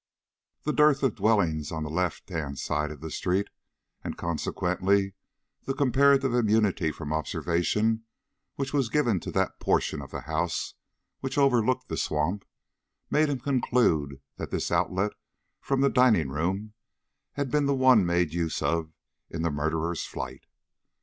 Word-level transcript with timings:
The 0.63 0.73
dearth 0.73 1.03
of 1.03 1.13
dwellings 1.13 1.71
on 1.71 1.83
the 1.83 1.89
left 1.91 2.27
hand 2.29 2.57
side 2.57 2.89
of 2.89 3.01
the 3.01 3.11
street, 3.11 3.49
and, 4.03 4.17
consequently, 4.17 5.13
the 5.65 5.75
comparative 5.75 6.33
immunity 6.33 6.91
from 6.91 7.13
observation 7.13 8.05
which 8.55 8.73
was 8.73 8.89
given 8.89 9.19
to 9.19 9.29
that 9.33 9.59
portion 9.59 10.01
of 10.01 10.09
the 10.09 10.21
house 10.21 10.73
which 11.19 11.37
over 11.37 11.63
looked 11.63 11.87
the 11.87 11.97
swamp, 11.97 12.45
made 13.11 13.29
him 13.29 13.39
conclude 13.41 14.19
that 14.37 14.49
this 14.49 14.71
outlet 14.71 15.11
from 15.61 15.81
the 15.81 15.87
dining 15.91 16.29
room 16.29 16.73
had 17.33 17.51
been 17.51 17.67
the 17.67 17.75
one 17.75 18.03
made 18.03 18.33
use 18.33 18.63
of 18.63 18.93
in 19.29 19.43
the 19.43 19.51
murderer's 19.51 20.03
flight. 20.03 20.47